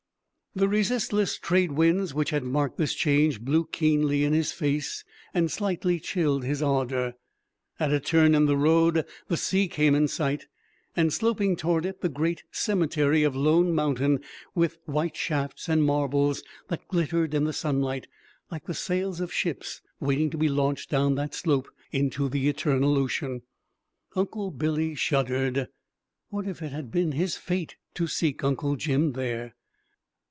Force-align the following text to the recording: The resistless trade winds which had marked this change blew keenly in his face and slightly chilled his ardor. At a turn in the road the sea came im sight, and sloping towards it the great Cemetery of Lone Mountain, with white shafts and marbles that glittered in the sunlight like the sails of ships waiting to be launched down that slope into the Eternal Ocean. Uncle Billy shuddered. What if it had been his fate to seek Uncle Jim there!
The 0.53 0.67
resistless 0.67 1.37
trade 1.39 1.71
winds 1.71 2.13
which 2.13 2.31
had 2.31 2.43
marked 2.43 2.75
this 2.77 2.93
change 2.93 3.39
blew 3.39 3.63
keenly 3.71 4.25
in 4.25 4.33
his 4.33 4.51
face 4.51 5.05
and 5.33 5.49
slightly 5.49 5.97
chilled 5.97 6.43
his 6.43 6.61
ardor. 6.61 7.13
At 7.79 7.93
a 7.93 8.01
turn 8.01 8.35
in 8.35 8.47
the 8.47 8.57
road 8.57 9.05
the 9.29 9.37
sea 9.37 9.69
came 9.69 9.95
im 9.95 10.09
sight, 10.09 10.47
and 10.93 11.13
sloping 11.13 11.55
towards 11.55 11.85
it 11.87 12.01
the 12.01 12.09
great 12.09 12.43
Cemetery 12.51 13.23
of 13.23 13.33
Lone 13.33 13.73
Mountain, 13.73 14.19
with 14.53 14.77
white 14.83 15.15
shafts 15.15 15.69
and 15.69 15.85
marbles 15.85 16.43
that 16.67 16.85
glittered 16.89 17.33
in 17.33 17.45
the 17.45 17.53
sunlight 17.53 18.07
like 18.51 18.65
the 18.65 18.73
sails 18.73 19.21
of 19.21 19.31
ships 19.31 19.79
waiting 20.01 20.29
to 20.31 20.37
be 20.37 20.49
launched 20.49 20.89
down 20.89 21.15
that 21.15 21.33
slope 21.33 21.69
into 21.93 22.27
the 22.27 22.49
Eternal 22.49 22.97
Ocean. 22.97 23.41
Uncle 24.17 24.51
Billy 24.51 24.95
shuddered. 24.95 25.69
What 26.27 26.45
if 26.45 26.61
it 26.61 26.73
had 26.73 26.91
been 26.91 27.13
his 27.13 27.37
fate 27.37 27.77
to 27.93 28.05
seek 28.07 28.43
Uncle 28.43 28.75
Jim 28.75 29.13
there! 29.13 29.55